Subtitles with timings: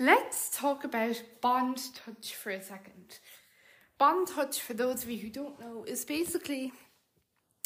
[0.00, 3.20] Let's talk about Bond Touch for a second.
[3.96, 6.72] Bond Touch, for those of you who don't know, is basically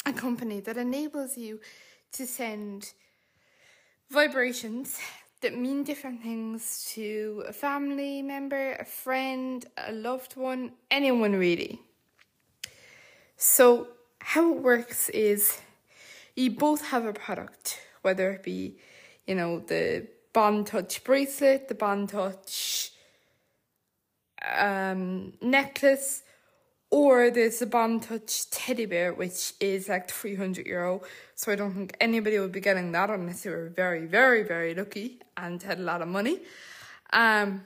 [0.05, 1.59] a company that enables you
[2.11, 2.93] to send
[4.11, 4.99] vibrations
[5.41, 11.81] that mean different things to a family member, a friend, a loved one, anyone really.
[13.37, 13.87] So,
[14.19, 15.59] how it works is
[16.35, 18.77] you both have a product, whether it be,
[19.27, 22.91] you know, the Bond Touch bracelet, the Bond Touch
[24.57, 26.23] um, necklace,
[26.89, 31.01] or there's the Bond Touch teddy bear, which is like 300 euro.
[31.35, 34.75] So I don't think anybody would be getting that unless they were very, very, very
[34.75, 36.39] lucky and had a lot of money.
[37.11, 37.63] Um,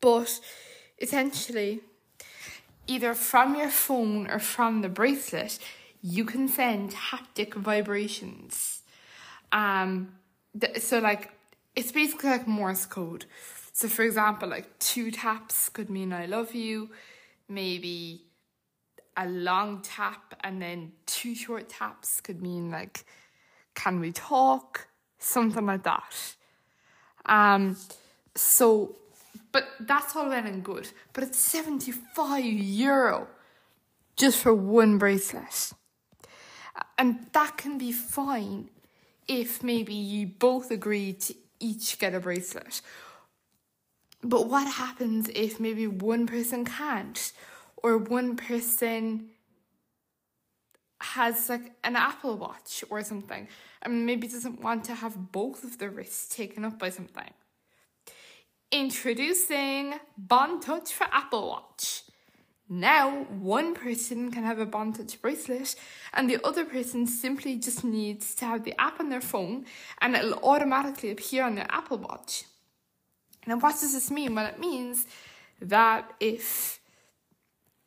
[0.00, 0.40] but
[1.00, 1.80] essentially,
[2.88, 5.58] either from your phone or from the bracelet,
[6.02, 8.82] you can send haptic vibrations.
[9.52, 10.14] Um,
[10.60, 11.30] th- so like
[11.76, 13.24] it's basically like Morse code.
[13.72, 16.90] So for example, like two taps could mean I love you,
[17.48, 18.24] maybe
[19.16, 23.04] a long tap and then two short taps could mean like
[23.74, 26.34] can we talk, something like that.
[27.26, 27.76] Um
[28.34, 28.96] so
[29.52, 30.88] but that's all well and good.
[31.12, 33.28] But it's 75 euro
[34.16, 35.72] just for one bracelet.
[36.98, 38.70] And that can be fine
[39.26, 42.80] if maybe you both agree to each get a bracelet.
[44.22, 47.32] But what happens if maybe one person can't,
[47.82, 49.30] or one person
[51.00, 53.48] has like an Apple Watch or something,
[53.82, 57.30] and maybe doesn't want to have both of the wrists taken up by something?
[58.70, 62.04] Introducing Bond Touch for Apple Watch.
[62.72, 65.76] Now, one person can have a Bond Touch bracelet,
[66.14, 69.66] and the other person simply just needs to have the app on their phone,
[70.00, 72.44] and it'll automatically appear on their Apple Watch.
[73.46, 74.34] Now, what does this mean?
[74.34, 75.04] Well, it means
[75.60, 76.80] that if,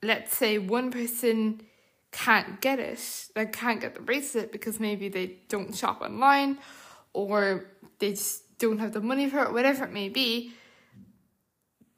[0.03, 1.63] let's say, one person
[2.11, 2.99] can't get it,
[3.33, 6.59] they can't get the bracelet because maybe they don't shop online
[7.11, 10.53] or they just don't have the money for it, whatever it may be,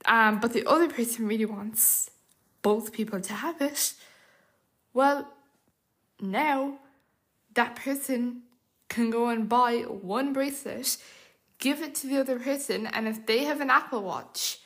[0.06, 2.12] um, but the other person really wants
[2.68, 3.94] both people to have it,
[4.94, 5.20] well,
[6.20, 6.80] now
[7.54, 8.42] that person
[8.90, 9.74] can go and buy
[10.12, 10.98] one bracelet,
[11.60, 14.60] give it to the other person, and if they have an Apple Watch,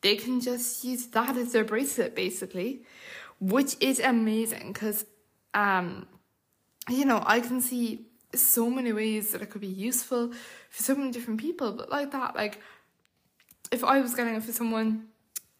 [0.00, 2.70] they can just use that as their bracelet basically,
[3.38, 5.04] which is amazing because,
[5.52, 6.06] um,
[6.88, 10.32] you know, I can see so many ways that it could be useful
[10.70, 12.60] for so many different people, but like that, like
[13.70, 15.08] if I was getting it for someone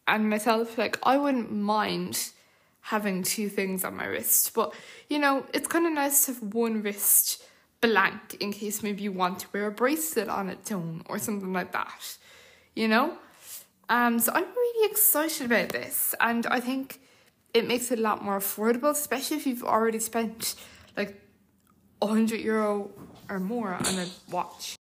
[0.07, 2.31] and myself, like I wouldn't mind
[2.81, 4.73] having two things on my wrist, but
[5.09, 7.43] you know, it's kind of nice to have one wrist
[7.81, 11.53] blank in case maybe you want to wear a bracelet on its own or something
[11.53, 12.17] like that,
[12.75, 13.17] you know?
[13.89, 17.01] Um, so I'm really excited about this, and I think
[17.55, 20.57] it makes it a lot more affordable, especially if you've already spent
[20.97, 21.21] like
[22.01, 22.91] 100 euro
[23.29, 24.77] or more on a watch.